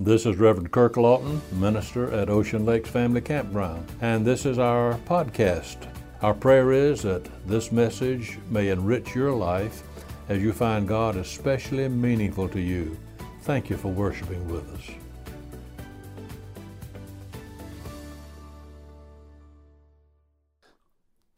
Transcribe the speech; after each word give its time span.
This 0.00 0.24
is 0.24 0.38
Reverend 0.38 0.72
Kirk 0.72 0.96
Lawton, 0.96 1.42
minister 1.52 2.10
at 2.12 2.30
Ocean 2.30 2.64
Lakes 2.64 2.88
Family 2.88 3.20
Campground, 3.20 3.86
and 4.00 4.24
this 4.24 4.46
is 4.46 4.58
our 4.58 4.94
podcast. 5.04 5.86
Our 6.22 6.32
prayer 6.32 6.72
is 6.72 7.02
that 7.02 7.28
this 7.46 7.70
message 7.70 8.38
may 8.48 8.70
enrich 8.70 9.14
your 9.14 9.32
life 9.32 9.82
as 10.30 10.40
you 10.40 10.54
find 10.54 10.88
God 10.88 11.16
especially 11.16 11.86
meaningful 11.88 12.48
to 12.48 12.58
you. 12.58 12.98
Thank 13.42 13.68
you 13.68 13.76
for 13.76 13.88
worshiping 13.88 14.48
with 14.48 14.66
us. 14.72 14.90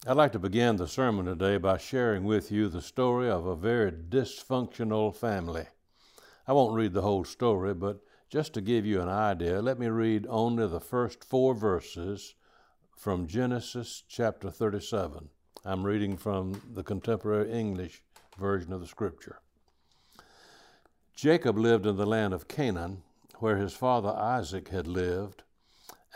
I'd 0.07 0.16
like 0.16 0.30
to 0.30 0.39
begin 0.39 0.77
the 0.77 0.86
sermon 0.86 1.27
today 1.27 1.57
by 1.57 1.77
sharing 1.79 2.23
with 2.23 2.52
you 2.52 2.68
the 2.68 2.82
story 2.82 3.29
of 3.29 3.46
a 3.46 3.57
very 3.57 3.91
dysfunctional 3.91 5.12
family. 5.12 5.66
I 6.46 6.52
won't 6.52 6.77
read 6.77 6.93
the 6.93 7.02
whole 7.02 7.25
story, 7.25 7.75
but 7.75 7.98
just 8.35 8.53
to 8.53 8.61
give 8.61 8.85
you 8.85 9.01
an 9.01 9.09
idea, 9.09 9.62
let 9.62 9.79
me 9.79 9.87
read 9.87 10.27
only 10.29 10.67
the 10.67 10.81
first 10.81 11.22
four 11.22 11.54
verses 11.54 12.35
from 12.96 13.29
Genesis 13.29 14.03
chapter 14.08 14.50
37. 14.50 15.29
I'm 15.64 15.86
reading 15.86 16.17
from 16.17 16.61
the 16.75 16.82
contemporary 16.82 17.53
English 17.53 18.03
version 18.36 18.72
of 18.72 18.81
the 18.81 18.89
scripture. 18.89 19.39
Jacob 21.14 21.57
lived 21.57 21.86
in 21.86 21.94
the 21.96 22.07
land 22.07 22.35
of 22.35 22.49
Canaan, 22.49 23.05
where 23.39 23.57
his 23.57 23.72
father 23.72 24.08
Isaac 24.08 24.71
had 24.71 24.89
lived, 24.89 25.44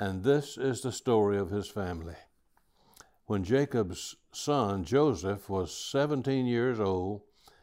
and 0.00 0.24
this 0.24 0.58
is 0.58 0.80
the 0.80 0.90
story 0.90 1.38
of 1.38 1.50
his 1.50 1.68
family. 1.68 2.16
When 3.26 3.44
Jacob's 3.44 4.16
son 4.32 4.82
Joseph 4.82 5.48
was 5.48 5.72
17 5.72 6.46
years 6.46 6.80
old, 6.80 7.22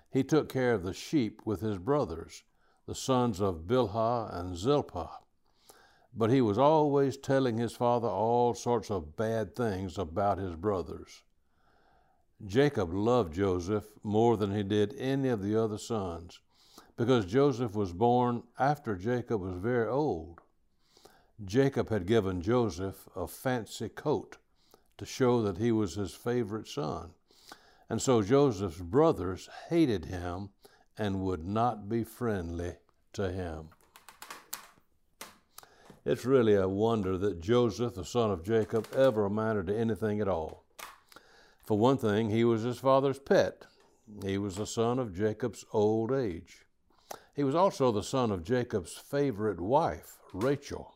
he 0.10 0.24
took 0.24 0.48
care 0.48 0.74
of 0.74 0.84
the 0.84 0.94
sheep 0.94 1.42
with 1.44 1.60
his 1.60 1.78
brothers 1.78 2.44
the 2.86 2.96
sons 2.96 3.42
of 3.42 3.68
Bilhah 3.68 4.38
and 4.38 4.56
Zilpah. 4.56 5.20
But 6.16 6.30
he 6.30 6.42
was 6.42 6.58
always 6.58 7.18
telling 7.18 7.58
his 7.58 7.76
father 7.76 8.08
all 8.08 8.54
sorts 8.54 8.90
of 8.92 9.16
bad 9.18 9.56
things 9.56 9.98
about 9.98 10.38
his 10.38 10.56
brothers. 10.56 11.24
Jacob 12.46 12.94
loved 12.94 13.34
Joseph 13.34 13.86
more 14.04 14.38
than 14.38 14.56
he 14.56 14.64
did 14.64 14.96
any 14.98 15.30
of 15.30 15.42
the 15.42 15.56
other 15.56 15.78
sons, 15.78 16.40
because 16.96 17.26
Joseph 17.26 17.76
was 17.76 17.92
born 17.92 18.44
after 18.60 18.96
Jacob 18.96 19.42
was 19.42 19.56
very 19.56 19.88
old. 19.88 20.42
Jacob 21.44 21.90
had 21.90 22.06
given 22.06 22.42
Joseph 22.42 23.10
a 23.16 23.28
fancy 23.28 23.90
coat 23.90 24.38
to 24.98 25.06
show 25.06 25.42
that 25.42 25.58
he 25.58 25.72
was 25.72 25.96
his 25.96 26.14
favorite 26.14 26.68
son. 26.68 27.12
And 27.90 28.02
so 28.02 28.22
Joseph's 28.22 28.82
brothers 28.82 29.50
hated 29.70 30.06
him 30.06 30.50
and 30.98 31.22
would 31.22 31.46
not 31.46 31.90
be 31.90 32.04
friendly 32.04 32.76
to 33.16 33.32
him. 33.32 33.70
It's 36.06 36.24
really 36.24 36.54
a 36.54 36.68
wonder 36.68 37.18
that 37.18 37.42
Joseph, 37.42 37.96
the 37.96 38.06
son 38.06 38.30
of 38.30 38.44
Jacob, 38.44 38.88
ever 38.96 39.26
amounted 39.26 39.68
to 39.68 39.78
anything 39.78 40.22
at 40.22 40.28
all. 40.28 40.64
For 41.66 41.78
one 41.78 41.98
thing, 41.98 42.30
he 42.30 42.44
was 42.44 42.62
his 42.62 42.78
father's 42.78 43.18
pet. 43.18 43.66
He 44.24 44.38
was 44.38 44.56
the 44.56 44.68
son 44.68 45.00
of 45.00 45.16
Jacob's 45.16 45.66
old 45.74 46.12
age. 46.12 46.66
He 47.36 47.44
was 47.44 47.56
also 47.56 47.92
the 47.92 48.04
son 48.04 48.32
of 48.32 48.44
Jacob's 48.44 48.94
favorite 48.94 49.60
wife, 49.60 50.20
Rachel. 50.32 50.94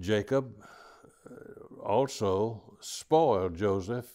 Jacob 0.00 0.54
uh, 1.30 1.80
also 1.80 2.76
spoiled 2.80 3.56
Joseph 3.56 4.12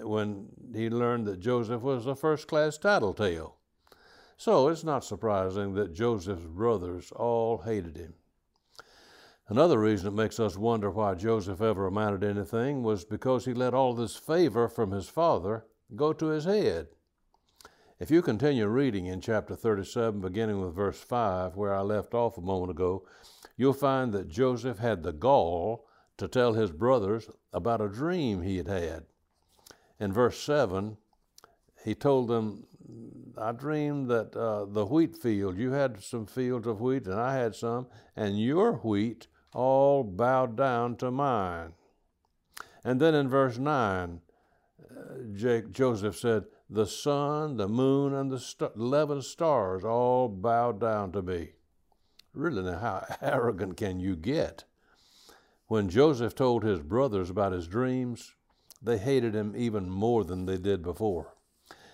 when 0.00 0.48
he 0.74 0.90
learned 0.90 1.26
that 1.26 1.40
Joseph 1.40 1.82
was 1.82 2.06
a 2.06 2.16
first 2.16 2.48
class 2.48 2.76
tattletale. 2.76 3.56
So 4.40 4.68
it's 4.68 4.84
not 4.84 5.04
surprising 5.04 5.74
that 5.74 5.92
Joseph's 5.92 6.46
brothers 6.46 7.12
all 7.12 7.58
hated 7.58 7.98
him. 7.98 8.14
Another 9.48 9.78
reason 9.78 10.08
it 10.08 10.16
makes 10.16 10.40
us 10.40 10.56
wonder 10.56 10.90
why 10.90 11.14
Joseph 11.14 11.60
ever 11.60 11.86
amounted 11.86 12.22
to 12.22 12.28
anything 12.28 12.82
was 12.82 13.04
because 13.04 13.44
he 13.44 13.52
let 13.52 13.74
all 13.74 13.92
this 13.92 14.16
favor 14.16 14.66
from 14.66 14.92
his 14.92 15.10
father 15.10 15.66
go 15.94 16.14
to 16.14 16.28
his 16.28 16.46
head. 16.46 16.86
If 17.98 18.10
you 18.10 18.22
continue 18.22 18.66
reading 18.66 19.04
in 19.04 19.20
chapter 19.20 19.54
37, 19.54 20.22
beginning 20.22 20.62
with 20.62 20.74
verse 20.74 20.98
5, 20.98 21.54
where 21.54 21.74
I 21.74 21.82
left 21.82 22.14
off 22.14 22.38
a 22.38 22.40
moment 22.40 22.70
ago, 22.70 23.06
you'll 23.58 23.74
find 23.74 24.10
that 24.14 24.28
Joseph 24.30 24.78
had 24.78 25.02
the 25.02 25.12
gall 25.12 25.86
to 26.16 26.28
tell 26.28 26.54
his 26.54 26.70
brothers 26.70 27.28
about 27.52 27.82
a 27.82 27.90
dream 27.90 28.40
he 28.40 28.56
had 28.56 28.68
had. 28.68 29.04
In 29.98 30.14
verse 30.14 30.40
7, 30.40 30.96
he 31.84 31.94
told 31.94 32.28
them 32.28 32.64
I 33.40 33.52
dreamed 33.52 34.08
that 34.10 34.36
uh, 34.36 34.66
the 34.66 34.84
wheat 34.84 35.16
field, 35.16 35.56
you 35.56 35.72
had 35.72 36.02
some 36.02 36.26
fields 36.26 36.66
of 36.66 36.80
wheat 36.80 37.06
and 37.06 37.18
I 37.18 37.34
had 37.34 37.54
some, 37.54 37.86
and 38.14 38.38
your 38.38 38.74
wheat 38.74 39.28
all 39.54 40.04
bowed 40.04 40.56
down 40.56 40.96
to 40.96 41.10
mine. 41.10 41.72
And 42.84 43.00
then 43.00 43.14
in 43.14 43.28
verse 43.28 43.58
9, 43.58 44.20
uh, 44.80 44.94
Jake, 45.34 45.72
Joseph 45.72 46.18
said, 46.18 46.44
The 46.68 46.86
sun, 46.86 47.56
the 47.56 47.68
moon, 47.68 48.14
and 48.14 48.30
the 48.30 48.38
st- 48.38 48.72
11 48.76 49.22
stars 49.22 49.84
all 49.84 50.28
bowed 50.28 50.80
down 50.80 51.12
to 51.12 51.22
me. 51.22 51.52
Really, 52.34 52.62
now, 52.62 52.78
how 52.78 53.16
arrogant 53.22 53.76
can 53.76 54.00
you 54.00 54.16
get? 54.16 54.64
When 55.66 55.88
Joseph 55.88 56.34
told 56.34 56.62
his 56.62 56.80
brothers 56.80 57.30
about 57.30 57.52
his 57.52 57.68
dreams, 57.68 58.34
they 58.82 58.98
hated 58.98 59.34
him 59.34 59.54
even 59.56 59.88
more 59.88 60.24
than 60.24 60.46
they 60.46 60.58
did 60.58 60.82
before. 60.82 61.34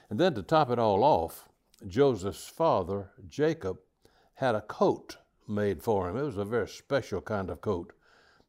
And 0.09 0.21
then 0.21 0.35
to 0.35 0.43
top 0.43 0.71
it 0.71 0.79
all 0.79 1.03
off, 1.03 1.49
Joseph's 1.87 2.49
father, 2.49 3.11
Jacob, 3.29 3.79
had 4.35 4.55
a 4.55 4.61
coat 4.61 5.17
made 5.49 5.83
for 5.83 6.09
him. 6.09 6.17
It 6.17 6.23
was 6.23 6.37
a 6.37 6.45
very 6.45 6.69
special 6.69 7.21
kind 7.21 7.51
of 7.51 7.61
coat. 7.61 7.93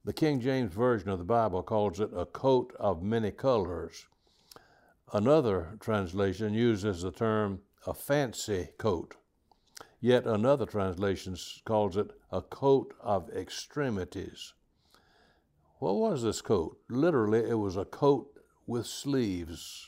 The 0.05 0.13
King 0.13 0.39
James 0.39 0.73
Version 0.73 1.09
of 1.09 1.19
the 1.19 1.25
Bible 1.25 1.63
calls 1.63 1.99
it 1.99 2.11
a 2.15 2.25
coat 2.25 2.73
of 2.79 3.03
many 3.03 3.31
colors. 3.31 4.07
Another 5.13 5.77
translation 5.79 6.53
uses 6.53 7.01
the 7.01 7.11
term 7.11 7.61
a 7.85 7.93
fancy 7.93 8.69
coat. 8.77 9.15
Yet 9.99 10.25
another 10.25 10.65
translation 10.65 11.35
calls 11.65 11.97
it 11.97 12.11
a 12.31 12.41
coat 12.41 12.93
of 12.99 13.29
extremities. 13.29 14.53
What 15.79 15.95
was 15.95 16.23
this 16.23 16.41
coat? 16.41 16.77
Literally, 16.89 17.49
it 17.49 17.55
was 17.55 17.77
a 17.77 17.85
coat 17.85 18.39
with 18.65 18.85
sleeves. 18.85 19.87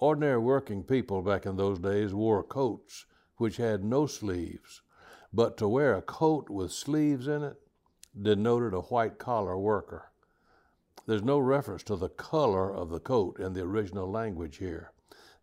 Ordinary 0.00 0.38
working 0.38 0.84
people 0.84 1.22
back 1.22 1.44
in 1.44 1.56
those 1.56 1.80
days 1.80 2.14
wore 2.14 2.44
coats 2.44 3.06
which 3.36 3.56
had 3.56 3.84
no 3.84 4.06
sleeves, 4.06 4.82
but 5.32 5.56
to 5.56 5.66
wear 5.66 5.96
a 5.96 6.02
coat 6.02 6.48
with 6.48 6.70
sleeves 6.72 7.26
in 7.26 7.42
it 7.42 7.60
denoted 8.20 8.74
a 8.74 8.82
white 8.82 9.18
collar 9.18 9.58
worker. 9.58 10.10
There's 11.06 11.22
no 11.22 11.38
reference 11.38 11.82
to 11.84 11.96
the 11.96 12.08
color 12.08 12.72
of 12.72 12.90
the 12.90 13.00
coat 13.00 13.40
in 13.40 13.54
the 13.54 13.62
original 13.62 14.10
language 14.10 14.58
here. 14.58 14.92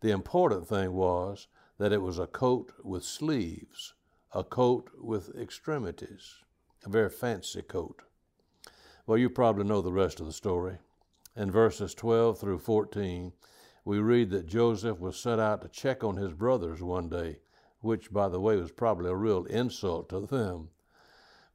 The 0.01 0.11
important 0.11 0.67
thing 0.67 0.93
was 0.93 1.47
that 1.77 1.91
it 1.91 2.01
was 2.01 2.19
a 2.19 2.27
coat 2.27 2.71
with 2.83 3.03
sleeves, 3.03 3.93
a 4.31 4.43
coat 4.43 4.89
with 4.97 5.35
extremities, 5.35 6.35
a 6.85 6.89
very 6.89 7.09
fancy 7.09 7.61
coat. 7.61 8.03
Well, 9.05 9.17
you 9.17 9.29
probably 9.29 9.65
know 9.65 9.81
the 9.81 9.91
rest 9.91 10.19
of 10.19 10.25
the 10.25 10.33
story. 10.33 10.77
In 11.35 11.51
verses 11.51 11.93
12 11.93 12.39
through 12.39 12.59
14, 12.59 13.33
we 13.85 13.99
read 13.99 14.31
that 14.31 14.47
Joseph 14.47 14.99
was 14.99 15.15
set 15.15 15.39
out 15.39 15.61
to 15.61 15.67
check 15.69 16.03
on 16.03 16.17
his 16.17 16.33
brothers 16.33 16.81
one 16.81 17.07
day, 17.07 17.37
which, 17.81 18.11
by 18.11 18.27
the 18.27 18.39
way, 18.39 18.57
was 18.57 18.71
probably 18.71 19.11
a 19.11 19.15
real 19.15 19.45
insult 19.45 20.09
to 20.09 20.21
them. 20.21 20.69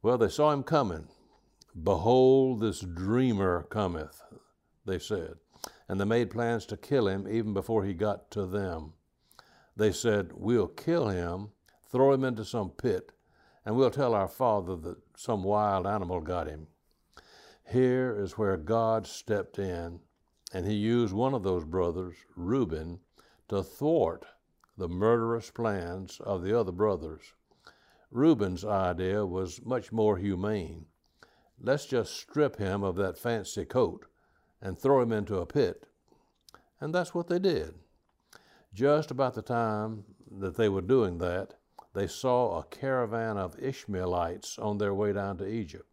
Well, 0.01 0.17
they 0.17 0.29
saw 0.29 0.51
him 0.51 0.63
coming. 0.63 1.09
Behold, 1.83 2.61
this 2.61 2.79
dreamer 2.79 3.63
cometh, 3.63 4.23
they 4.85 4.97
said. 4.97 5.33
And 5.89 5.99
they 5.99 6.05
made 6.05 6.31
plans 6.31 6.65
to 6.67 6.77
kill 6.77 7.09
him 7.09 7.27
even 7.29 7.53
before 7.53 7.83
he 7.83 7.93
got 7.93 8.31
to 8.31 8.45
them. 8.45 8.93
They 9.75 9.91
said, 9.91 10.31
We'll 10.33 10.67
kill 10.67 11.09
him, 11.09 11.49
throw 11.91 12.13
him 12.13 12.23
into 12.23 12.45
some 12.45 12.69
pit, 12.69 13.11
and 13.65 13.75
we'll 13.75 13.91
tell 13.91 14.15
our 14.15 14.29
father 14.29 14.77
that 14.77 14.97
some 15.17 15.43
wild 15.43 15.85
animal 15.85 16.21
got 16.21 16.47
him. 16.47 16.67
Here 17.69 18.15
is 18.17 18.37
where 18.37 18.57
God 18.57 19.05
stepped 19.05 19.59
in 19.59 19.99
and 20.53 20.65
he 20.65 20.73
used 20.73 21.13
one 21.13 21.33
of 21.33 21.43
those 21.43 21.65
brothers, 21.65 22.15
Reuben, 22.35 22.99
to 23.49 23.63
thwart 23.63 24.25
the 24.77 24.87
murderous 24.87 25.51
plans 25.51 26.19
of 26.21 26.43
the 26.43 26.57
other 26.57 26.71
brothers. 26.71 27.33
Reuben's 28.09 28.65
idea 28.65 29.25
was 29.25 29.65
much 29.65 29.91
more 29.91 30.17
humane. 30.17 30.85
Let's 31.59 31.85
just 31.85 32.15
strip 32.15 32.57
him 32.57 32.83
of 32.83 32.95
that 32.97 33.17
fancy 33.17 33.65
coat 33.65 34.05
and 34.61 34.77
throw 34.77 35.01
him 35.01 35.11
into 35.11 35.37
a 35.37 35.45
pit. 35.45 35.85
And 36.79 36.93
that's 36.93 37.13
what 37.13 37.27
they 37.27 37.39
did. 37.39 37.75
Just 38.73 39.11
about 39.11 39.35
the 39.35 39.41
time 39.41 40.03
that 40.39 40.57
they 40.57 40.69
were 40.69 40.81
doing 40.81 41.19
that, 41.19 41.53
they 41.93 42.07
saw 42.07 42.57
a 42.57 42.63
caravan 42.63 43.37
of 43.37 43.59
Ishmaelites 43.59 44.57
on 44.57 44.77
their 44.77 44.93
way 44.93 45.13
down 45.13 45.37
to 45.37 45.47
Egypt. 45.47 45.87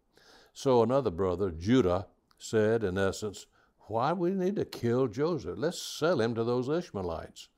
So 0.53 0.81
another 0.81 1.11
brother, 1.11 1.51
Judah, 1.51 2.07
said, 2.37 2.83
in 2.83 2.97
essence, 2.97 3.45
why 3.89 4.13
we 4.13 4.31
need 4.31 4.55
to 4.55 4.65
kill 4.65 5.07
Joseph? 5.07 5.55
Let's 5.57 5.81
sell 5.81 6.21
him 6.21 6.35
to 6.35 6.43
those 6.43 6.69
Ishmaelites. 6.69 7.49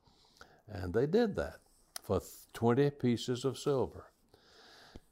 And 0.67 0.93
they 0.93 1.05
did 1.05 1.35
that 1.35 1.57
for 2.01 2.21
20 2.53 2.89
pieces 2.91 3.43
of 3.43 3.57
silver. 3.57 4.05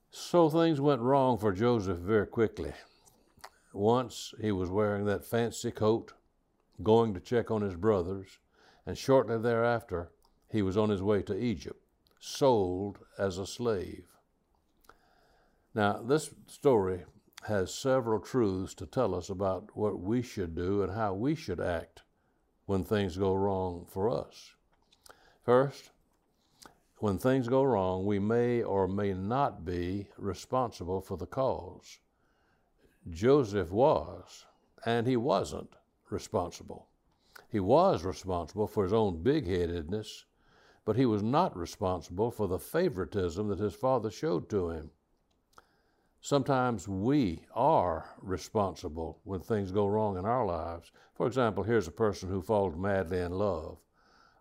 So 0.09 0.49
things 0.49 0.79
went 0.79 1.01
wrong 1.01 1.37
for 1.37 1.51
Joseph 1.51 1.99
very 1.99 2.25
quickly. 2.25 2.71
Once 3.73 4.33
he 4.41 4.51
was 4.51 4.69
wearing 4.69 5.05
that 5.05 5.25
fancy 5.25 5.71
coat, 5.71 6.13
going 6.81 7.13
to 7.13 7.19
check 7.19 7.51
on 7.51 7.61
his 7.61 7.75
brothers, 7.75 8.39
and 8.85 8.97
shortly 8.97 9.37
thereafter 9.37 10.11
he 10.49 10.61
was 10.61 10.77
on 10.77 10.89
his 10.89 11.03
way 11.03 11.21
to 11.23 11.37
Egypt, 11.37 11.83
sold 12.19 12.99
as 13.17 13.37
a 13.37 13.45
slave. 13.45 14.05
Now, 15.75 16.01
this 16.01 16.31
story 16.47 17.03
has 17.43 17.73
several 17.73 18.19
truths 18.19 18.73
to 18.75 18.85
tell 18.85 19.15
us 19.15 19.29
about 19.29 19.75
what 19.75 19.99
we 19.99 20.21
should 20.21 20.55
do 20.55 20.83
and 20.83 20.91
how 20.93 21.13
we 21.13 21.35
should 21.35 21.59
act 21.59 22.03
when 22.65 22.83
things 22.83 23.17
go 23.17 23.33
wrong 23.33 23.85
for 23.89 24.09
us. 24.09 24.51
First, 25.43 25.91
when 26.97 27.17
things 27.17 27.47
go 27.47 27.63
wrong, 27.63 28.05
we 28.05 28.19
may 28.19 28.61
or 28.61 28.87
may 28.87 29.13
not 29.13 29.63
be 29.63 30.09
responsible 30.17 31.01
for 31.01 31.17
the 31.17 31.25
cause. 31.25 31.99
Joseph 33.09 33.71
was, 33.71 34.45
and 34.85 35.07
he 35.07 35.15
wasn't 35.15 35.77
responsible. 36.09 36.87
He 37.49 37.59
was 37.59 38.03
responsible 38.03 38.67
for 38.67 38.83
his 38.83 38.93
own 38.93 39.23
big 39.23 39.47
headedness, 39.47 40.25
but 40.85 40.97
he 40.97 41.05
was 41.05 41.23
not 41.23 41.55
responsible 41.55 42.31
for 42.31 42.47
the 42.47 42.59
favoritism 42.59 43.47
that 43.47 43.59
his 43.59 43.73
father 43.73 44.11
showed 44.11 44.49
to 44.49 44.69
him. 44.69 44.91
Sometimes 46.21 46.87
we 46.87 47.45
are 47.53 48.09
responsible 48.21 49.19
when 49.23 49.39
things 49.39 49.71
go 49.71 49.87
wrong 49.87 50.17
in 50.17 50.25
our 50.25 50.45
lives. 50.45 50.91
For 51.13 51.25
example, 51.25 51.63
here's 51.63 51.87
a 51.87 51.91
person 51.91 52.29
who 52.29 52.41
falls 52.41 52.75
madly 52.75 53.19
in 53.19 53.31
love. 53.31 53.77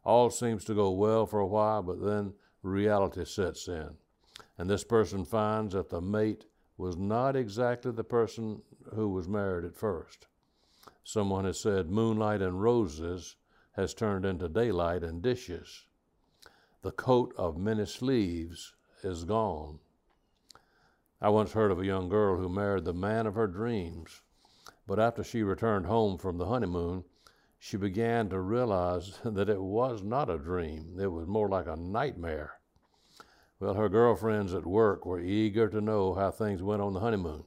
All 0.05 0.31
seems 0.31 0.65
to 0.65 0.75
go 0.75 0.91
well 0.91 1.25
for 1.25 1.39
a 1.39 1.47
while, 1.47 1.83
but 1.83 2.03
then 2.03 2.35
reality 2.63 3.25
sets 3.25 3.69
in. 3.69 3.91
And 4.57 4.69
this 4.69 4.83
person 4.83 5.25
finds 5.25 5.75
that 5.75 5.89
the 5.89 6.01
mate 6.01 6.47
was 6.77 6.97
not 6.97 7.37
exactly 7.37 7.93
the 7.93 8.05
person 8.05 8.63
who 8.95 9.09
was 9.09 9.29
married 9.29 9.65
at 9.65 9.77
first. 9.77 10.27
Someone 11.05 11.45
has 11.45 11.61
said, 11.61 11.91
Moonlight 11.91 12.43
and 12.43 12.61
roses 12.61 13.37
has 13.73 13.95
turned 13.95 14.25
into 14.25 14.49
daylight 14.49 15.05
and 15.05 15.23
dishes. 15.23 15.87
The 16.83 16.93
coat 16.93 17.33
of 17.37 17.57
many 17.57 17.87
sleeves 17.87 18.75
is 19.03 19.25
gone. 19.25 19.79
I 21.21 21.31
once 21.31 21.53
heard 21.53 21.73
of 21.73 21.81
a 21.81 21.87
young 21.87 22.09
girl 22.09 22.37
who 22.37 22.49
married 22.49 22.85
the 22.85 22.95
man 22.95 23.27
of 23.27 23.35
her 23.35 23.49
dreams, 23.49 24.23
but 24.87 25.01
after 25.01 25.25
she 25.25 25.43
returned 25.43 25.87
home 25.87 26.17
from 26.17 26.39
the 26.39 26.47
honeymoon, 26.47 27.03
she 27.59 27.77
began 27.77 28.29
to 28.29 28.39
realize 28.39 29.19
that 29.25 29.49
it 29.49 29.61
was 29.61 30.05
not 30.05 30.31
a 30.31 30.39
dream. 30.39 30.97
It 31.01 31.09
was 31.09 31.27
more 31.27 31.49
like 31.49 31.67
a 31.67 31.75
nightmare. 31.75 32.61
Well, 33.59 33.75
her 33.75 33.89
girlfriends 33.89 34.55
at 34.55 34.65
work 34.65 35.05
were 35.05 35.19
eager 35.19 35.69
to 35.69 35.81
know 35.81 36.15
how 36.15 36.31
things 36.31 36.63
went 36.63 36.83
on 36.83 36.93
the 36.93 37.01
honeymoon. 37.01 37.43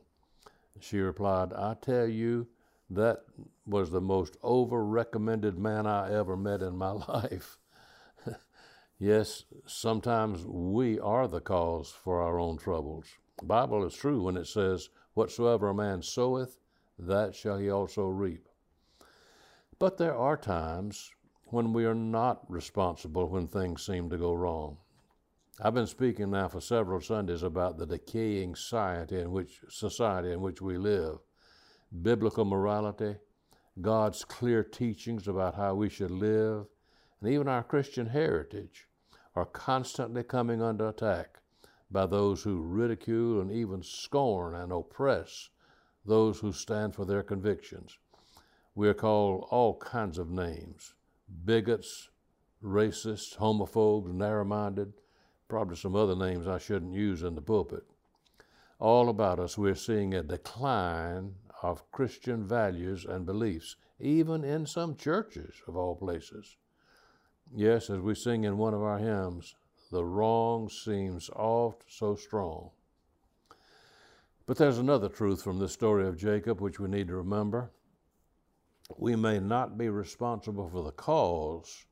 She 0.81 0.99
replied, 0.99 1.53
I 1.53 1.75
tell 1.75 2.07
you, 2.07 2.47
that 2.89 3.23
was 3.65 3.91
the 3.91 4.01
most 4.01 4.35
over 4.43 4.83
recommended 4.83 5.57
man 5.57 5.87
I 5.87 6.11
ever 6.11 6.35
met 6.35 6.61
in 6.61 6.75
my 6.75 6.91
life. 7.07 7.57
yes, 8.99 9.45
sometimes 9.65 10.45
we 10.45 10.99
are 10.99 11.29
the 11.29 11.39
cause 11.39 11.91
for 11.91 12.21
our 12.21 12.37
own 12.37 12.57
troubles. 12.57 13.05
Bible 13.43 13.85
is 13.85 13.95
true 13.95 14.23
when 14.23 14.37
it 14.37 14.47
says, 14.47 14.89
Whatsoever 15.13 15.69
a 15.69 15.73
man 15.73 16.01
soweth, 16.01 16.59
that 16.97 17.35
shall 17.35 17.57
he 17.57 17.69
also 17.69 18.05
reap. 18.05 18.47
But 19.79 19.97
there 19.97 20.15
are 20.15 20.37
times 20.37 21.11
when 21.45 21.73
we 21.73 21.85
are 21.85 21.95
not 21.95 22.49
responsible 22.49 23.27
when 23.27 23.47
things 23.47 23.85
seem 23.85 24.09
to 24.09 24.17
go 24.17 24.33
wrong. 24.33 24.77
I've 25.59 25.73
been 25.73 25.87
speaking 25.87 26.31
now 26.31 26.47
for 26.47 26.61
several 26.61 27.01
Sundays 27.01 27.43
about 27.43 27.77
the 27.77 27.85
decaying 27.85 28.55
society 28.55 29.19
in 29.19 29.31
which 29.31 29.61
society 29.69 30.31
in 30.31 30.41
which 30.41 30.61
we 30.61 30.77
live. 30.77 31.17
Biblical 32.01 32.45
morality, 32.45 33.17
God's 33.81 34.23
clear 34.23 34.63
teachings 34.63 35.27
about 35.27 35.55
how 35.55 35.75
we 35.75 35.89
should 35.89 36.11
live, 36.11 36.67
and 37.19 37.29
even 37.29 37.47
our 37.47 37.63
Christian 37.63 38.07
heritage 38.07 38.87
are 39.35 39.45
constantly 39.45 40.23
coming 40.23 40.61
under 40.61 40.87
attack 40.87 41.40
by 41.91 42.05
those 42.05 42.43
who 42.43 42.61
ridicule 42.61 43.41
and 43.41 43.51
even 43.51 43.83
scorn 43.83 44.55
and 44.55 44.71
oppress 44.71 45.49
those 46.05 46.39
who 46.39 46.51
stand 46.51 46.95
for 46.95 47.05
their 47.05 47.23
convictions. 47.23 47.97
We 48.73 48.87
are 48.87 48.93
called 48.93 49.47
all 49.49 49.77
kinds 49.77 50.17
of 50.17 50.29
names 50.29 50.93
bigots, 51.45 52.09
racists, 52.63 53.37
homophobes, 53.37 54.13
narrow 54.13 54.45
minded, 54.45 54.93
probably 55.47 55.75
some 55.75 55.95
other 55.95 56.15
names 56.15 56.47
I 56.47 56.57
shouldn't 56.57 56.93
use 56.93 57.23
in 57.23 57.35
the 57.35 57.41
pulpit. 57.41 57.83
All 58.79 59.09
about 59.09 59.39
us, 59.39 59.57
we're 59.57 59.75
seeing 59.75 60.13
a 60.13 60.23
decline 60.23 61.35
of 61.61 61.89
Christian 61.91 62.47
values 62.47 63.05
and 63.05 63.25
beliefs, 63.25 63.75
even 63.99 64.43
in 64.43 64.65
some 64.65 64.95
churches 64.95 65.53
of 65.67 65.75
all 65.75 65.95
places. 65.95 66.57
Yes, 67.53 67.89
as 67.89 67.99
we 67.99 68.15
sing 68.15 68.43
in 68.43 68.57
one 68.57 68.73
of 68.73 68.81
our 68.81 68.97
hymns, 68.97 69.55
the 69.91 70.05
wrong 70.05 70.69
seems 70.69 71.29
oft 71.35 71.83
so 71.89 72.15
strong. 72.15 72.71
But 74.45 74.57
there's 74.57 74.77
another 74.77 75.09
truth 75.09 75.43
from 75.43 75.59
the 75.59 75.67
story 75.67 76.07
of 76.07 76.17
Jacob 76.17 76.61
which 76.61 76.79
we 76.79 76.87
need 76.87 77.07
to 77.07 77.15
remember. 77.15 77.71
We 78.97 79.17
may 79.17 79.39
not 79.39 79.77
be 79.77 79.89
responsible 79.89 80.69
for 80.69 80.83
the 80.83 80.91
cause, 80.91 81.85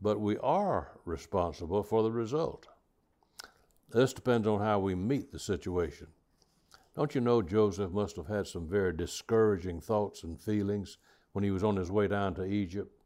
but 0.00 0.18
we 0.18 0.38
are 0.38 0.98
responsible 1.04 1.82
for 1.82 2.02
the 2.02 2.10
result. 2.10 2.68
This 3.90 4.14
depends 4.14 4.48
on 4.48 4.60
how 4.60 4.78
we 4.78 4.94
meet 4.94 5.30
the 5.30 5.38
situation. 5.38 6.08
Don't 6.96 7.14
you 7.14 7.20
know 7.20 7.42
Joseph 7.42 7.92
must 7.92 8.16
have 8.16 8.28
had 8.28 8.46
some 8.46 8.66
very 8.66 8.94
discouraging 8.94 9.80
thoughts 9.80 10.24
and 10.24 10.40
feelings 10.40 10.96
when 11.32 11.44
he 11.44 11.50
was 11.50 11.64
on 11.64 11.76
his 11.76 11.90
way 11.90 12.08
down 12.08 12.34
to 12.34 12.44
Egypt? 12.44 13.02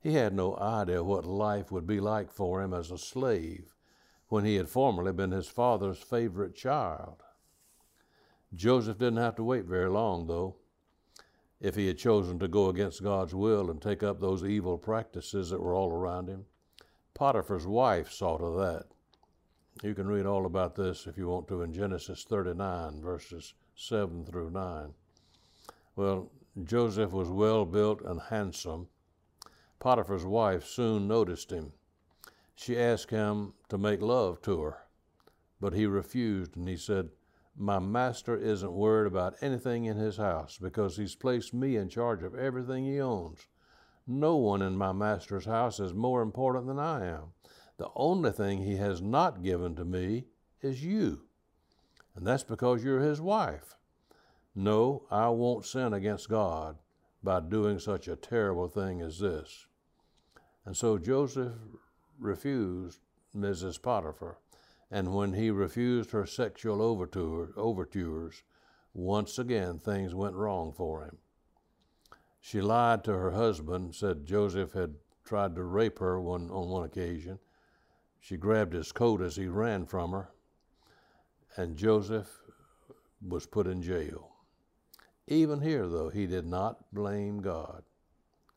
He 0.00 0.14
had 0.14 0.34
no 0.34 0.56
idea 0.56 1.04
what 1.04 1.24
life 1.24 1.70
would 1.70 1.86
be 1.86 2.00
like 2.00 2.30
for 2.30 2.62
him 2.62 2.74
as 2.74 2.90
a 2.90 2.98
slave 2.98 3.73
when 4.34 4.44
he 4.44 4.56
had 4.56 4.68
formerly 4.68 5.12
been 5.12 5.30
his 5.30 5.46
father's 5.46 5.98
favorite 5.98 6.56
child. 6.56 7.22
Joseph 8.52 8.98
didn't 8.98 9.18
have 9.18 9.36
to 9.36 9.44
wait 9.44 9.64
very 9.64 9.88
long, 9.88 10.26
though, 10.26 10.56
if 11.60 11.76
he 11.76 11.86
had 11.86 11.96
chosen 11.96 12.40
to 12.40 12.48
go 12.48 12.68
against 12.68 13.04
God's 13.04 13.32
will 13.32 13.70
and 13.70 13.80
take 13.80 14.02
up 14.02 14.18
those 14.18 14.42
evil 14.42 14.76
practices 14.76 15.50
that 15.50 15.60
were 15.60 15.72
all 15.72 15.92
around 15.92 16.28
him. 16.28 16.46
Potiphar's 17.14 17.64
wife 17.64 18.10
saw 18.10 18.36
to 18.36 18.58
that. 18.58 18.86
You 19.84 19.94
can 19.94 20.08
read 20.08 20.26
all 20.26 20.46
about 20.46 20.74
this 20.74 21.06
if 21.06 21.16
you 21.16 21.28
want 21.28 21.46
to 21.46 21.62
in 21.62 21.72
Genesis 21.72 22.24
39, 22.28 23.02
verses 23.02 23.54
7 23.76 24.24
through 24.24 24.50
9. 24.50 24.94
Well, 25.94 26.32
Joseph 26.64 27.12
was 27.12 27.28
well 27.28 27.64
built 27.64 28.02
and 28.02 28.20
handsome. 28.20 28.88
Potiphar's 29.78 30.26
wife 30.26 30.66
soon 30.66 31.06
noticed 31.06 31.52
him 31.52 31.70
she 32.54 32.78
asked 32.78 33.10
him 33.10 33.54
to 33.68 33.76
make 33.76 34.00
love 34.00 34.40
to 34.42 34.60
her, 34.62 34.78
but 35.60 35.72
he 35.72 35.86
refused 35.86 36.56
and 36.56 36.68
he 36.68 36.76
said, 36.76 37.10
My 37.56 37.78
master 37.78 38.36
isn't 38.36 38.72
worried 38.72 39.06
about 39.06 39.36
anything 39.40 39.84
in 39.86 39.96
his 39.96 40.16
house 40.16 40.58
because 40.58 40.96
he's 40.96 41.14
placed 41.14 41.52
me 41.52 41.76
in 41.76 41.88
charge 41.88 42.22
of 42.22 42.34
everything 42.34 42.84
he 42.84 43.00
owns. 43.00 43.46
No 44.06 44.36
one 44.36 44.62
in 44.62 44.76
my 44.76 44.92
master's 44.92 45.46
house 45.46 45.80
is 45.80 45.94
more 45.94 46.22
important 46.22 46.66
than 46.66 46.78
I 46.78 47.06
am. 47.06 47.32
The 47.76 47.90
only 47.96 48.30
thing 48.30 48.58
he 48.58 48.76
has 48.76 49.02
not 49.02 49.42
given 49.42 49.74
to 49.76 49.84
me 49.84 50.26
is 50.62 50.84
you, 50.84 51.22
and 52.14 52.26
that's 52.26 52.44
because 52.44 52.84
you're 52.84 53.00
his 53.00 53.20
wife. 53.20 53.74
No, 54.54 55.06
I 55.10 55.28
won't 55.30 55.64
sin 55.64 55.92
against 55.92 56.28
God 56.28 56.78
by 57.22 57.40
doing 57.40 57.80
such 57.80 58.06
a 58.06 58.14
terrible 58.14 58.68
thing 58.68 59.00
as 59.00 59.18
this. 59.18 59.66
And 60.64 60.76
so 60.76 60.98
Joseph 60.98 61.54
refused 62.18 63.00
Mrs. 63.34 63.80
Potiphar, 63.80 64.38
and 64.90 65.14
when 65.14 65.32
he 65.32 65.50
refused 65.50 66.10
her 66.12 66.26
sexual 66.26 66.80
overtures, 66.82 68.42
once 68.92 69.38
again 69.38 69.78
things 69.78 70.14
went 70.14 70.36
wrong 70.36 70.72
for 70.72 71.04
him. 71.04 71.18
She 72.40 72.60
lied 72.60 73.04
to 73.04 73.12
her 73.12 73.32
husband, 73.32 73.94
said 73.94 74.26
Joseph 74.26 74.72
had 74.72 74.94
tried 75.24 75.54
to 75.56 75.64
rape 75.64 75.98
her 75.98 76.20
one, 76.20 76.50
on 76.50 76.68
one 76.68 76.84
occasion. 76.84 77.38
She 78.20 78.36
grabbed 78.36 78.74
his 78.74 78.92
coat 78.92 79.20
as 79.20 79.36
he 79.36 79.48
ran 79.48 79.86
from 79.86 80.12
her, 80.12 80.30
and 81.56 81.76
Joseph 81.76 82.40
was 83.26 83.46
put 83.46 83.66
in 83.66 83.82
jail. 83.82 84.30
Even 85.26 85.60
here, 85.60 85.88
though, 85.88 86.10
he 86.10 86.26
did 86.26 86.46
not 86.46 86.92
blame 86.92 87.40
God. 87.40 87.82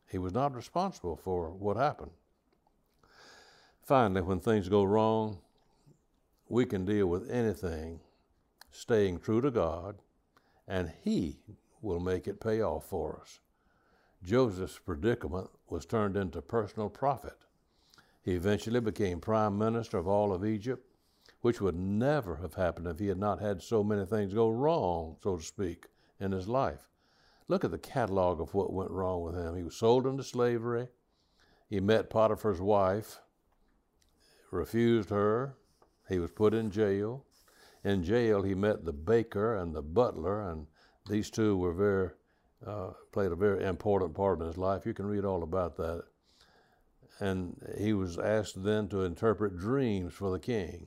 He 0.06 0.18
was 0.18 0.34
not 0.34 0.54
responsible 0.54 1.16
for 1.16 1.50
what 1.50 1.76
happened. 1.76 2.12
Finally, 3.88 4.20
when 4.20 4.38
things 4.38 4.68
go 4.68 4.84
wrong, 4.84 5.38
we 6.46 6.66
can 6.66 6.84
deal 6.84 7.06
with 7.06 7.30
anything 7.30 7.98
staying 8.70 9.18
true 9.18 9.40
to 9.40 9.50
God, 9.50 9.96
and 10.66 10.92
He 11.02 11.38
will 11.80 11.98
make 11.98 12.28
it 12.28 12.38
pay 12.38 12.60
off 12.60 12.84
for 12.84 13.18
us. 13.22 13.40
Joseph's 14.22 14.78
predicament 14.78 15.48
was 15.70 15.86
turned 15.86 16.18
into 16.18 16.42
personal 16.42 16.90
profit. 16.90 17.38
He 18.20 18.34
eventually 18.34 18.80
became 18.80 19.20
prime 19.20 19.56
minister 19.56 19.96
of 19.96 20.06
all 20.06 20.34
of 20.34 20.44
Egypt, 20.44 20.86
which 21.40 21.62
would 21.62 21.74
never 21.74 22.36
have 22.36 22.52
happened 22.52 22.88
if 22.88 22.98
he 22.98 23.06
had 23.06 23.16
not 23.16 23.40
had 23.40 23.62
so 23.62 23.82
many 23.82 24.04
things 24.04 24.34
go 24.34 24.50
wrong, 24.50 25.16
so 25.22 25.38
to 25.38 25.42
speak, 25.42 25.86
in 26.20 26.32
his 26.32 26.46
life. 26.46 26.90
Look 27.48 27.64
at 27.64 27.70
the 27.70 27.78
catalog 27.78 28.38
of 28.38 28.52
what 28.52 28.70
went 28.70 28.90
wrong 28.90 29.22
with 29.22 29.34
him. 29.34 29.56
He 29.56 29.62
was 29.62 29.76
sold 29.76 30.06
into 30.06 30.24
slavery. 30.24 30.88
He 31.70 31.80
met 31.80 32.10
Potiphar's 32.10 32.60
wife, 32.60 33.20
refused 34.50 35.10
her. 35.10 35.56
He 36.08 36.18
was 36.18 36.30
put 36.30 36.54
in 36.54 36.70
jail. 36.70 37.24
In 37.84 38.02
jail, 38.02 38.42
he 38.42 38.54
met 38.54 38.84
the 38.84 38.92
baker 38.92 39.56
and 39.56 39.74
the 39.74 39.82
butler, 39.82 40.50
and 40.50 40.66
these 41.08 41.30
two 41.30 41.56
were 41.56 41.72
very 41.72 42.10
uh, 42.66 42.90
played 43.12 43.30
a 43.30 43.36
very 43.36 43.64
important 43.64 44.14
part 44.14 44.40
in 44.40 44.46
his 44.46 44.58
life. 44.58 44.84
You 44.84 44.94
can 44.94 45.06
read 45.06 45.24
all 45.24 45.42
about 45.42 45.76
that. 45.76 46.04
And 47.20 47.56
he 47.78 47.92
was 47.92 48.18
asked 48.18 48.62
then 48.62 48.88
to 48.88 49.04
interpret 49.04 49.58
dreams 49.58 50.14
for 50.14 50.30
the 50.30 50.38
king. 50.38 50.86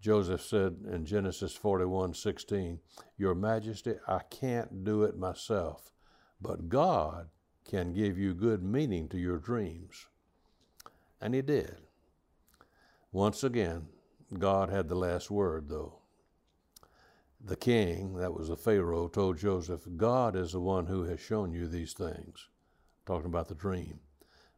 Joseph 0.00 0.42
said 0.42 0.76
in 0.90 1.06
Genesis 1.06 1.54
41 1.54 2.12
16, 2.12 2.80
Your 3.16 3.34
Majesty, 3.34 3.94
I 4.06 4.20
can't 4.30 4.84
do 4.84 5.02
it 5.02 5.16
myself, 5.16 5.92
but 6.40 6.68
God 6.68 7.28
can 7.64 7.94
give 7.94 8.18
you 8.18 8.34
good 8.34 8.62
meaning 8.62 9.08
to 9.08 9.18
your 9.18 9.38
dreams. 9.38 10.06
And 11.20 11.34
he 11.34 11.40
did. 11.40 11.83
Once 13.14 13.44
again, 13.44 13.86
God 14.40 14.70
had 14.70 14.88
the 14.88 14.96
last 14.96 15.30
word, 15.30 15.68
though. 15.68 16.00
The 17.40 17.54
king, 17.54 18.16
that 18.16 18.34
was 18.34 18.48
the 18.48 18.56
Pharaoh, 18.56 19.06
told 19.06 19.38
Joseph, 19.38 19.82
God 19.96 20.34
is 20.34 20.50
the 20.50 20.58
one 20.58 20.86
who 20.86 21.04
has 21.04 21.20
shown 21.20 21.52
you 21.52 21.68
these 21.68 21.92
things, 21.92 22.48
talking 23.06 23.26
about 23.26 23.46
the 23.46 23.54
dream. 23.54 24.00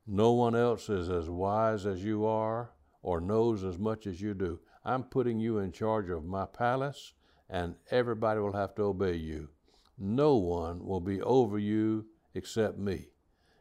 No 0.06 0.32
one 0.32 0.56
else 0.56 0.88
is 0.88 1.10
as 1.10 1.28
wise 1.28 1.84
as 1.84 2.02
you 2.02 2.25
are 2.25 2.70
or 3.02 3.20
knows 3.20 3.62
as 3.62 3.78
much 3.78 4.06
as 4.06 4.22
you 4.22 4.32
do. 4.32 4.58
I'm 4.86 5.02
putting 5.02 5.38
you 5.38 5.58
in 5.58 5.70
charge 5.70 6.08
of 6.08 6.25
my 6.25 6.46
palace, 6.46 7.12
and 7.50 7.75
everybody 7.90 8.40
will 8.40 8.54
have 8.54 8.75
to 8.76 8.84
obey 8.84 9.16
you. 9.16 9.50
No 9.98 10.36
one 10.36 10.82
will 10.82 11.00
be 11.00 11.20
over 11.20 11.58
you 11.58 12.06
except 12.32 12.78
me. 12.78 13.08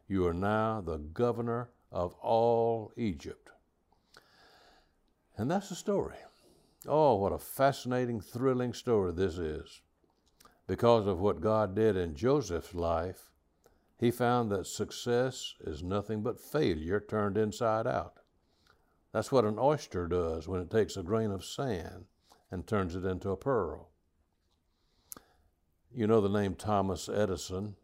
You 0.08 0.26
are 0.26 0.34
now 0.34 0.80
the 0.80 1.00
governor 1.00 1.72
of 1.92 2.14
all 2.22 2.94
Egypt. 2.96 3.50
And 5.38 5.52
that's 5.52 5.70
the 5.70 5.76
story. 5.76 6.18
Oh, 6.88 7.16
what 7.16 7.34
a 7.34 7.40
fascinating, 7.40 8.22
thrilling 8.22 8.74
story 8.74 9.12
this 9.12 9.38
is. 9.38 9.82
Because 10.68 11.08
of 11.08 11.20
what 11.20 11.42
God 11.42 11.76
did 11.76 11.96
in 11.96 12.16
Joseph's 12.16 12.74
life, 12.74 13.32
he 13.98 14.12
found 14.12 14.52
that 14.52 14.68
success 14.68 15.56
is 15.62 15.84
nothing 15.84 16.22
but 16.22 16.40
failure 16.40 17.00
turned 17.00 17.38
inside 17.38 17.88
out. 17.88 18.20
That's 19.12 19.32
what 19.32 19.46
an 19.46 19.58
oyster 19.58 20.08
does 20.08 20.48
when 20.48 20.62
it 20.62 20.70
takes 20.70 20.98
a 20.98 21.04
grain 21.04 21.32
of 21.32 21.46
sand 21.46 22.06
and 22.52 22.68
turns 22.68 22.96
it 22.96 23.06
into 23.06 23.30
a 23.30 23.38
pearl. 23.38 23.90
You 25.94 26.08
know 26.08 26.20
the 26.20 26.30
name 26.30 26.56
Thomas 26.56 27.08
Edison. 27.08 27.76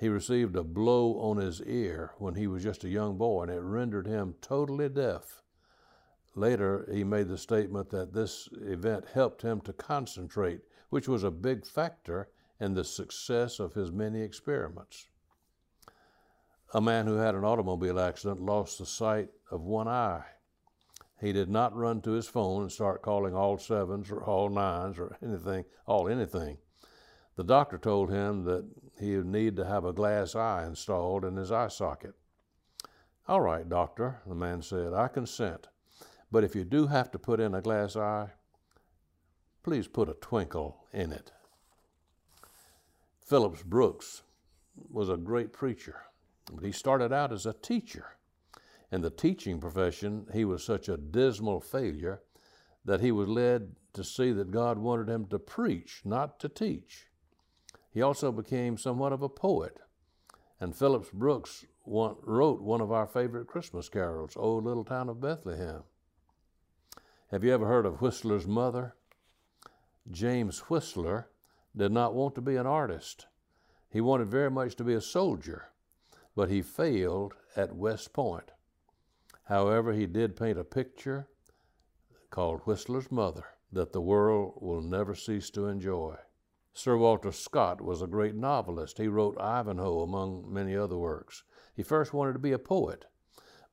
He 0.00 0.08
received 0.08 0.56
a 0.56 0.64
blow 0.64 1.20
on 1.20 1.36
his 1.36 1.60
ear 1.62 2.12
when 2.18 2.34
he 2.34 2.46
was 2.46 2.62
just 2.62 2.84
a 2.84 2.88
young 2.88 3.18
boy, 3.18 3.42
and 3.42 3.52
it 3.52 3.60
rendered 3.60 4.06
him 4.06 4.34
totally 4.40 4.88
deaf. 4.88 5.42
Later, 6.36 6.88
he 6.90 7.04
made 7.04 7.28
the 7.28 7.38
statement 7.38 7.90
that 7.90 8.12
this 8.12 8.48
event 8.60 9.06
helped 9.12 9.42
him 9.42 9.60
to 9.62 9.72
concentrate, 9.72 10.62
which 10.90 11.08
was 11.08 11.22
a 11.22 11.30
big 11.30 11.64
factor 11.64 12.28
in 12.58 12.74
the 12.74 12.84
success 12.84 13.60
of 13.60 13.74
his 13.74 13.92
many 13.92 14.20
experiments. 14.20 15.08
A 16.72 16.80
man 16.80 17.06
who 17.06 17.14
had 17.14 17.36
an 17.36 17.44
automobile 17.44 18.00
accident 18.00 18.40
lost 18.40 18.78
the 18.78 18.86
sight 18.86 19.30
of 19.50 19.60
one 19.60 19.86
eye. 19.86 20.24
He 21.20 21.32
did 21.32 21.48
not 21.48 21.76
run 21.76 22.00
to 22.02 22.10
his 22.10 22.26
phone 22.26 22.62
and 22.62 22.72
start 22.72 23.02
calling 23.02 23.34
all 23.34 23.56
sevens 23.56 24.10
or 24.10 24.22
all 24.24 24.48
nines 24.48 24.98
or 24.98 25.16
anything, 25.22 25.64
all 25.86 26.08
anything. 26.08 26.58
The 27.36 27.44
doctor 27.44 27.78
told 27.78 28.10
him 28.10 28.44
that 28.44 28.64
he 28.98 29.16
would 29.16 29.26
need 29.26 29.56
to 29.56 29.64
have 29.64 29.84
a 29.84 29.92
glass 29.92 30.34
eye 30.34 30.66
installed 30.66 31.24
in 31.24 31.36
his 31.36 31.52
eye 31.52 31.68
socket. 31.68 32.14
All 33.26 33.40
right, 33.40 33.68
doctor, 33.68 34.20
the 34.26 34.34
man 34.34 34.62
said, 34.62 34.92
I 34.92 35.08
consent. 35.08 35.68
But 36.34 36.42
if 36.42 36.56
you 36.56 36.64
do 36.64 36.88
have 36.88 37.12
to 37.12 37.18
put 37.20 37.38
in 37.38 37.54
a 37.54 37.62
glass 37.62 37.94
eye, 37.94 38.30
please 39.62 39.86
put 39.86 40.08
a 40.08 40.14
twinkle 40.14 40.84
in 40.92 41.12
it. 41.12 41.30
Phillips 43.24 43.62
Brooks 43.62 44.24
was 44.90 45.08
a 45.08 45.16
great 45.16 45.52
preacher, 45.52 46.06
but 46.52 46.64
he 46.64 46.72
started 46.72 47.12
out 47.12 47.32
as 47.32 47.46
a 47.46 47.52
teacher. 47.52 48.16
In 48.90 49.00
the 49.00 49.10
teaching 49.10 49.60
profession, 49.60 50.26
he 50.32 50.44
was 50.44 50.64
such 50.64 50.88
a 50.88 50.96
dismal 50.96 51.60
failure 51.60 52.20
that 52.84 53.00
he 53.00 53.12
was 53.12 53.28
led 53.28 53.76
to 53.92 54.02
see 54.02 54.32
that 54.32 54.50
God 54.50 54.76
wanted 54.76 55.08
him 55.08 55.26
to 55.26 55.38
preach, 55.38 56.02
not 56.04 56.40
to 56.40 56.48
teach. 56.48 57.06
He 57.92 58.02
also 58.02 58.32
became 58.32 58.76
somewhat 58.76 59.12
of 59.12 59.22
a 59.22 59.28
poet, 59.28 59.78
and 60.58 60.74
Phillips 60.74 61.10
Brooks 61.12 61.64
wrote 61.86 62.60
one 62.60 62.80
of 62.80 62.90
our 62.90 63.06
favorite 63.06 63.46
Christmas 63.46 63.88
carols, 63.88 64.32
O 64.36 64.56
Little 64.56 64.84
Town 64.84 65.08
of 65.08 65.20
Bethlehem. 65.20 65.84
Have 67.34 67.42
you 67.42 67.52
ever 67.52 67.66
heard 67.66 67.84
of 67.84 68.00
Whistler's 68.00 68.46
mother? 68.46 68.94
James 70.08 70.60
Whistler 70.70 71.30
did 71.76 71.90
not 71.90 72.14
want 72.14 72.36
to 72.36 72.40
be 72.40 72.54
an 72.54 72.64
artist. 72.64 73.26
He 73.90 74.00
wanted 74.00 74.28
very 74.28 74.52
much 74.52 74.76
to 74.76 74.84
be 74.84 74.94
a 74.94 75.00
soldier, 75.00 75.70
but 76.36 76.48
he 76.48 76.62
failed 76.62 77.34
at 77.56 77.74
West 77.74 78.12
Point. 78.12 78.52
However, 79.46 79.92
he 79.92 80.06
did 80.06 80.36
paint 80.36 80.60
a 80.60 80.62
picture 80.62 81.26
called 82.30 82.60
Whistler's 82.66 83.10
Mother 83.10 83.46
that 83.72 83.92
the 83.92 84.00
world 84.00 84.54
will 84.60 84.80
never 84.80 85.16
cease 85.16 85.50
to 85.50 85.66
enjoy. 85.66 86.14
Sir 86.72 86.96
Walter 86.96 87.32
Scott 87.32 87.80
was 87.80 88.00
a 88.00 88.06
great 88.06 88.36
novelist. 88.36 88.98
He 88.98 89.08
wrote 89.08 89.40
Ivanhoe, 89.40 90.02
among 90.02 90.44
many 90.54 90.76
other 90.76 90.98
works. 90.98 91.42
He 91.74 91.82
first 91.82 92.14
wanted 92.14 92.34
to 92.34 92.38
be 92.38 92.52
a 92.52 92.60
poet, 92.60 93.06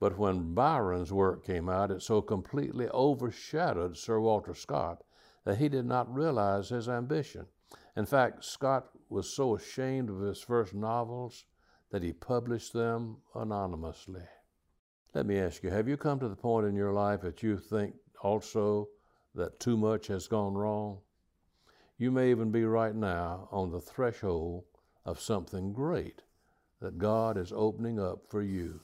but 0.02 0.18
when 0.18 0.56
Byron's 0.56 1.14
work 1.14 1.46
came 1.46 1.70
out, 1.70 1.92
it 1.92 2.02
so 2.02 2.24
completely 2.24 2.90
overshadowed 2.90 3.96
Sir 3.96 4.20
Walter 4.20 4.56
Scott 4.56 5.04
that 5.46 5.60
he 5.60 5.70
did 5.70 5.86
not 5.86 6.12
realize 6.12 6.70
his 6.70 6.90
ambition. 6.90 7.46
In 7.96 8.08
fact, 8.08 8.44
Scott 8.44 8.90
was 9.10 9.32
so 9.32 9.56
ashamed 9.56 10.10
of 10.10 10.20
his 10.22 10.42
first 10.42 10.74
novels 10.74 11.46
that 11.92 12.02
he 12.02 12.14
published 12.14 12.74
them 12.74 13.18
anonymously. 13.36 14.24
Let 15.14 15.28
me 15.28 15.38
ask 15.38 15.62
you 15.62 15.70
have 15.70 15.88
you 15.88 15.98
come 15.98 16.20
to 16.22 16.30
the 16.30 16.36
point 16.36 16.66
in 16.66 16.76
your 16.76 16.94
life 16.94 17.22
that 17.22 17.44
you 17.44 17.60
think 17.60 17.94
also 18.24 18.90
that 19.36 19.60
too 19.60 19.78
much 19.78 20.08
has 20.08 20.28
gone 20.28 20.56
wrong? 20.56 20.98
You 22.00 22.10
may 22.10 22.32
even 22.32 22.50
be 22.50 22.66
right 22.66 22.96
now 22.96 23.50
on 23.52 23.70
the 23.70 23.80
threshold 23.80 24.64
of 25.06 25.20
something 25.20 25.74
great 25.74 26.24
that 26.80 26.98
God 26.98 27.38
is 27.38 27.54
opening 27.56 28.00
up 28.00 28.26
for 28.28 28.42
you 28.42 28.82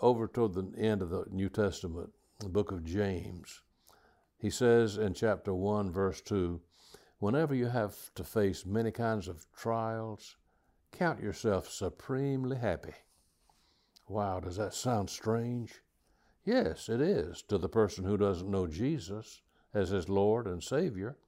over 0.00 0.26
toward 0.26 0.54
the 0.54 0.72
end 0.76 1.02
of 1.02 1.10
the 1.10 1.24
New 1.30 1.48
Testament, 1.48 2.12
the 2.38 2.48
book 2.48 2.72
of 2.72 2.84
James, 2.84 3.62
he 4.38 4.50
says 4.50 4.96
in 4.96 5.12
chapter 5.12 5.52
1, 5.54 5.90
verse 5.90 6.20
2 6.22 6.60
Whenever 7.18 7.54
you 7.54 7.66
have 7.66 8.14
to 8.14 8.24
face 8.24 8.64
many 8.64 8.90
kinds 8.90 9.28
of 9.28 9.46
trials, 9.54 10.36
count 10.90 11.20
yourself 11.20 11.68
supremely 11.68 12.56
happy. 12.56 12.94
Wow, 14.08 14.40
does 14.40 14.56
that 14.56 14.72
sound 14.72 15.10
strange? 15.10 15.82
Yes, 16.44 16.88
it 16.88 17.02
is 17.02 17.42
to 17.42 17.58
the 17.58 17.68
person 17.68 18.04
who 18.04 18.16
doesn't 18.16 18.50
know 18.50 18.66
Jesus 18.66 19.42
as 19.74 19.90
his 19.90 20.08
Lord 20.08 20.46
and 20.46 20.62
Savior. 20.62 21.18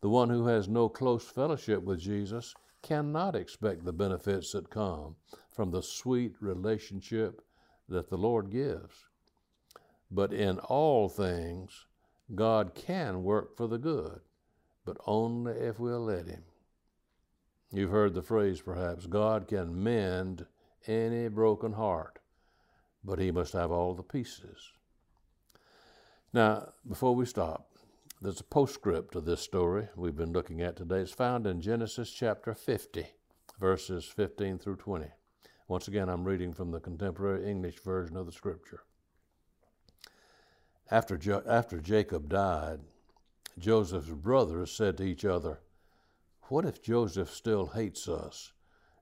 The 0.00 0.08
one 0.08 0.30
who 0.30 0.46
has 0.46 0.68
no 0.68 0.88
close 0.88 1.24
fellowship 1.24 1.82
with 1.82 2.00
Jesus 2.00 2.54
cannot 2.82 3.36
expect 3.36 3.84
the 3.84 3.92
benefits 3.92 4.52
that 4.52 4.70
come 4.70 5.16
from 5.50 5.70
the 5.70 5.82
sweet 5.82 6.34
relationship 6.40 7.42
that 7.88 8.08
the 8.10 8.18
Lord 8.18 8.50
gives. 8.50 9.06
But 10.10 10.32
in 10.32 10.58
all 10.58 11.08
things, 11.08 11.86
God 12.34 12.74
can 12.74 13.22
work 13.22 13.56
for 13.56 13.66
the 13.66 13.78
good, 13.78 14.20
but 14.84 14.96
only 15.06 15.52
if 15.52 15.78
we'll 15.78 16.04
let 16.04 16.26
Him. 16.26 16.44
You've 17.70 17.90
heard 17.90 18.14
the 18.14 18.22
phrase 18.22 18.60
perhaps 18.60 19.06
God 19.06 19.48
can 19.48 19.82
mend 19.82 20.46
any 20.86 21.28
broken 21.28 21.72
heart, 21.72 22.18
but 23.04 23.18
He 23.18 23.30
must 23.30 23.52
have 23.52 23.70
all 23.70 23.94
the 23.94 24.02
pieces. 24.02 24.72
Now, 26.32 26.72
before 26.86 27.14
we 27.14 27.24
stop, 27.24 27.70
there's 28.20 28.40
a 28.40 28.44
postscript 28.44 29.12
to 29.12 29.20
this 29.20 29.40
story 29.40 29.88
we've 29.96 30.16
been 30.16 30.32
looking 30.32 30.60
at 30.60 30.76
today. 30.76 31.00
It's 31.00 31.12
found 31.12 31.46
in 31.46 31.60
Genesis 31.60 32.10
chapter 32.10 32.54
50, 32.54 33.06
verses 33.60 34.04
15 34.06 34.58
through 34.58 34.76
20. 34.76 35.06
Once 35.68 35.86
again, 35.86 36.08
I'm 36.08 36.24
reading 36.24 36.54
from 36.54 36.70
the 36.70 36.80
contemporary 36.80 37.48
English 37.48 37.78
version 37.80 38.16
of 38.16 38.24
the 38.24 38.32
scripture. 38.32 38.80
After, 40.90 41.18
jo- 41.18 41.42
after 41.46 41.78
Jacob 41.78 42.30
died, 42.30 42.80
Joseph's 43.58 44.08
brothers 44.08 44.72
said 44.72 44.96
to 44.96 45.04
each 45.04 45.26
other, 45.26 45.60
What 46.44 46.64
if 46.64 46.82
Joseph 46.82 47.30
still 47.30 47.66
hates 47.66 48.08
us 48.08 48.54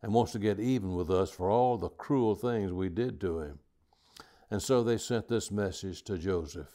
and 0.02 0.12
wants 0.12 0.32
to 0.32 0.40
get 0.40 0.58
even 0.58 0.96
with 0.96 1.08
us 1.08 1.30
for 1.30 1.48
all 1.48 1.78
the 1.78 1.88
cruel 1.88 2.34
things 2.34 2.72
we 2.72 2.88
did 2.88 3.20
to 3.20 3.38
him? 3.38 3.60
And 4.50 4.60
so 4.60 4.82
they 4.82 4.98
sent 4.98 5.28
this 5.28 5.52
message 5.52 6.02
to 6.04 6.18
Joseph 6.18 6.74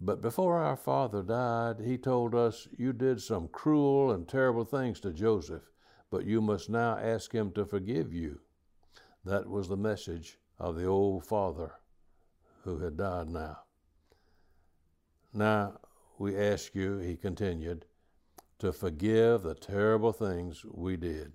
But 0.00 0.20
before 0.20 0.58
our 0.58 0.76
father 0.76 1.22
died, 1.22 1.80
he 1.80 1.98
told 1.98 2.34
us, 2.34 2.66
You 2.76 2.92
did 2.92 3.22
some 3.22 3.46
cruel 3.46 4.10
and 4.10 4.26
terrible 4.26 4.64
things 4.64 4.98
to 5.00 5.12
Joseph, 5.12 5.70
but 6.10 6.24
you 6.24 6.40
must 6.40 6.68
now 6.68 6.96
ask 6.98 7.32
him 7.32 7.52
to 7.52 7.64
forgive 7.64 8.12
you. 8.12 8.40
That 9.26 9.50
was 9.50 9.68
the 9.68 9.76
message 9.76 10.38
of 10.56 10.76
the 10.76 10.84
old 10.84 11.26
father 11.26 11.72
who 12.62 12.78
had 12.78 12.96
died 12.96 13.28
now. 13.28 13.58
Now 15.34 15.80
we 16.16 16.38
ask 16.38 16.76
you, 16.76 16.98
he 16.98 17.16
continued, 17.16 17.86
to 18.60 18.72
forgive 18.72 19.42
the 19.42 19.56
terrible 19.56 20.12
things 20.12 20.64
we 20.64 20.96
did. 20.96 21.32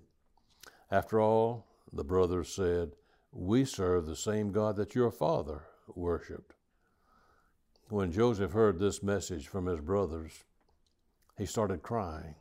After 0.90 1.20
all, 1.20 1.68
the 1.92 2.06
brothers 2.06 2.48
said, 2.48 2.94
We 3.34 3.66
serve 3.66 4.06
the 4.06 4.16
same 4.16 4.54
God 4.54 4.78
that 4.78 4.96
your 4.96 5.12
father 5.12 5.64
worshiped. 5.94 6.54
When 7.90 8.14
Joseph 8.14 8.54
heard 8.54 8.80
this 8.80 9.04
message 9.04 9.50
from 9.50 9.66
his 9.66 9.82
brothers, 9.82 10.46
he 11.38 11.46
started 11.46 11.84
crying. 11.84 12.36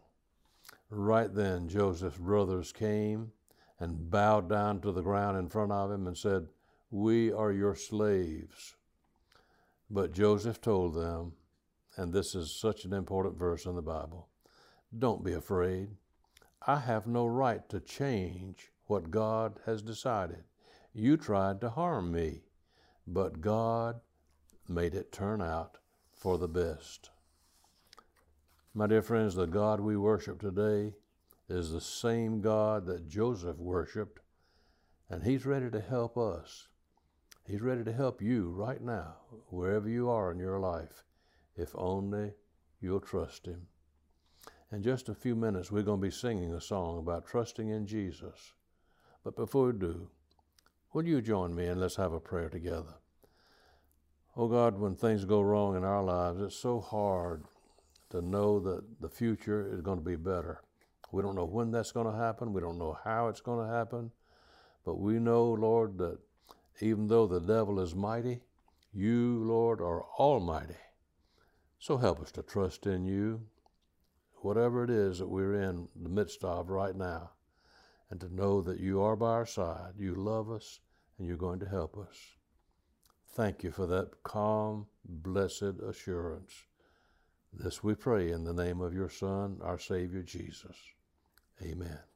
Right 0.90 1.34
then, 1.34 1.68
Joseph's 1.68 2.18
brothers 2.18 2.70
came 2.70 3.32
and 3.80 4.10
bowed 4.10 4.48
down 4.48 4.80
to 4.82 4.92
the 4.92 5.02
ground 5.02 5.38
in 5.38 5.48
front 5.48 5.72
of 5.72 5.90
him 5.90 6.06
and 6.06 6.16
said, 6.16 6.46
We 6.90 7.32
are 7.32 7.50
your 7.50 7.74
slaves. 7.74 8.76
But 9.90 10.12
Joseph 10.12 10.60
told 10.60 10.94
them, 10.94 11.32
and 11.96 12.12
this 12.12 12.34
is 12.34 12.54
such 12.54 12.84
an 12.84 12.92
important 12.92 13.36
verse 13.36 13.64
in 13.64 13.74
the 13.74 13.82
Bible 13.82 14.28
don't 14.96 15.24
be 15.24 15.32
afraid. 15.32 15.88
I 16.66 16.80
have 16.80 17.06
no 17.06 17.24
right 17.24 17.66
to 17.68 17.80
change 17.80 18.72
what 18.86 19.10
God 19.10 19.60
has 19.66 19.82
decided. 19.82 20.44
You 20.92 21.16
tried 21.16 21.60
to 21.60 21.70
harm 21.70 22.10
me, 22.10 22.42
but 23.06 23.40
God 23.40 24.00
made 24.68 24.94
it 24.94 25.12
turn 25.12 25.40
out 25.40 25.78
for 26.12 26.38
the 26.38 26.48
best. 26.48 27.10
My 28.74 28.88
dear 28.88 29.02
friends, 29.02 29.36
the 29.36 29.46
God 29.46 29.80
we 29.80 29.96
worship 29.96 30.40
today 30.40 30.94
is 31.50 31.72
the 31.72 31.80
same 31.80 32.40
God 32.40 32.86
that 32.86 33.08
Joseph 33.08 33.58
worshiped, 33.58 34.20
and 35.08 35.22
He's 35.22 35.44
ready 35.44 35.70
to 35.70 35.80
help 35.80 36.16
us. 36.16 36.68
He's 37.44 37.60
ready 37.60 37.82
to 37.82 37.92
help 37.92 38.22
you 38.22 38.50
right 38.50 38.80
now, 38.80 39.16
wherever 39.48 39.88
you 39.88 40.08
are 40.08 40.30
in 40.30 40.38
your 40.38 40.60
life, 40.60 41.02
if 41.56 41.70
only 41.74 42.32
you'll 42.80 43.00
trust 43.00 43.46
Him. 43.46 43.66
In 44.70 44.82
just 44.82 45.08
a 45.08 45.14
few 45.14 45.34
minutes, 45.34 45.72
we're 45.72 45.82
going 45.82 46.00
to 46.00 46.06
be 46.06 46.12
singing 46.12 46.54
a 46.54 46.60
song 46.60 46.98
about 46.98 47.26
trusting 47.26 47.68
in 47.68 47.86
Jesus. 47.86 48.52
But 49.24 49.34
before 49.34 49.72
we 49.72 49.78
do, 49.78 50.08
will 50.92 51.06
you 51.06 51.20
join 51.20 51.54
me 51.54 51.66
and 51.66 51.80
let's 51.80 51.96
have 51.96 52.12
a 52.12 52.20
prayer 52.20 52.48
together? 52.48 52.94
Oh 54.36 54.46
God, 54.46 54.78
when 54.78 54.94
things 54.94 55.24
go 55.24 55.40
wrong 55.40 55.76
in 55.76 55.82
our 55.82 56.04
lives, 56.04 56.40
it's 56.40 56.56
so 56.56 56.80
hard 56.80 57.44
to 58.10 58.22
know 58.22 58.60
that 58.60 59.00
the 59.00 59.08
future 59.08 59.68
is 59.74 59.80
going 59.80 59.98
to 59.98 60.04
be 60.04 60.16
better. 60.16 60.62
We 61.12 61.22
don't 61.22 61.34
know 61.34 61.44
when 61.44 61.70
that's 61.70 61.92
going 61.92 62.06
to 62.06 62.18
happen. 62.18 62.52
We 62.52 62.60
don't 62.60 62.78
know 62.78 62.98
how 63.04 63.28
it's 63.28 63.40
going 63.40 63.66
to 63.66 63.74
happen. 63.74 64.10
But 64.84 64.98
we 64.98 65.18
know, 65.18 65.52
Lord, 65.52 65.98
that 65.98 66.18
even 66.80 67.08
though 67.08 67.26
the 67.26 67.40
devil 67.40 67.80
is 67.80 67.94
mighty, 67.94 68.40
you, 68.92 69.42
Lord, 69.44 69.80
are 69.80 70.04
almighty. 70.18 70.76
So 71.78 71.96
help 71.96 72.20
us 72.20 72.32
to 72.32 72.42
trust 72.42 72.86
in 72.86 73.04
you, 73.04 73.40
whatever 74.36 74.84
it 74.84 74.90
is 74.90 75.18
that 75.18 75.28
we're 75.28 75.54
in 75.62 75.88
the 76.00 76.08
midst 76.08 76.44
of 76.44 76.68
right 76.70 76.94
now, 76.94 77.30
and 78.10 78.20
to 78.20 78.34
know 78.34 78.60
that 78.62 78.80
you 78.80 79.00
are 79.02 79.16
by 79.16 79.30
our 79.30 79.46
side, 79.46 79.92
you 79.98 80.14
love 80.14 80.50
us, 80.50 80.80
and 81.18 81.26
you're 81.26 81.36
going 81.36 81.60
to 81.60 81.68
help 81.68 81.96
us. 81.96 82.16
Thank 83.32 83.62
you 83.62 83.70
for 83.70 83.86
that 83.86 84.22
calm, 84.22 84.86
blessed 85.04 85.80
assurance. 85.86 86.52
This 87.52 87.82
we 87.82 87.94
pray 87.94 88.30
in 88.30 88.44
the 88.44 88.52
name 88.52 88.80
of 88.80 88.94
your 88.94 89.08
Son, 89.08 89.58
our 89.62 89.78
Savior 89.78 90.22
Jesus. 90.22 90.76
Amen. 91.62 92.09